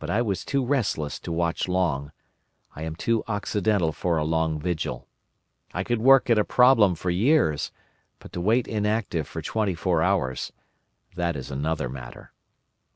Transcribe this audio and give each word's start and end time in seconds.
But 0.00 0.10
I 0.10 0.22
was 0.22 0.44
too 0.44 0.64
restless 0.66 1.20
to 1.20 1.30
watch 1.30 1.68
long; 1.68 2.10
I 2.74 2.82
am 2.82 2.96
too 2.96 3.22
Occidental 3.28 3.92
for 3.92 4.16
a 4.16 4.24
long 4.24 4.58
vigil. 4.58 5.06
I 5.72 5.84
could 5.84 6.00
work 6.00 6.28
at 6.28 6.36
a 6.36 6.42
problem 6.44 6.96
for 6.96 7.10
years, 7.10 7.70
but 8.18 8.32
to 8.32 8.40
wait 8.40 8.66
inactive 8.66 9.28
for 9.28 9.40
twenty 9.40 9.76
four 9.76 10.02
hours—that 10.02 11.36
is 11.36 11.52
another 11.52 11.88
matter. 11.88 12.32